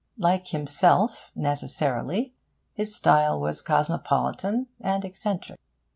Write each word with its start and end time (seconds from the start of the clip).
Like 0.17 0.47
himself, 0.47 1.31
necessarily, 1.35 2.33
his 2.73 2.95
style 2.95 3.39
was 3.39 3.61
cosmopolitan 3.61 4.65
and 4.83 5.05
eccentric. 5.05 5.59